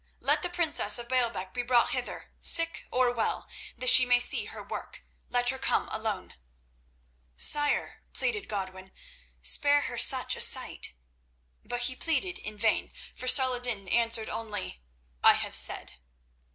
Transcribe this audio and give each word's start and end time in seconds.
Let 0.19 0.41
the 0.41 0.49
princess 0.49 0.97
of 0.97 1.07
Baalbec 1.07 1.53
be 1.53 1.61
brought 1.61 1.91
hither, 1.91 2.31
sick 2.41 2.87
or 2.89 3.13
well, 3.13 3.47
that 3.77 3.91
she 3.91 4.03
may 4.03 4.19
see 4.19 4.45
her 4.45 4.63
work. 4.63 5.03
Let 5.29 5.51
her 5.51 5.59
come 5.59 5.87
alone." 5.89 6.33
"Sire," 7.37 8.01
pleaded 8.11 8.49
Godwin, 8.49 8.91
"spare 9.43 9.81
her 9.81 9.99
such 9.99 10.35
a 10.35 10.41
sight." 10.41 10.93
But 11.63 11.81
he 11.81 11.95
pleaded 11.95 12.39
in 12.39 12.57
vain, 12.57 12.91
for 13.13 13.27
Saladin 13.27 13.87
answered 13.89 14.27
only, 14.27 14.81
"I 15.23 15.35
have 15.35 15.53
said." 15.53 15.99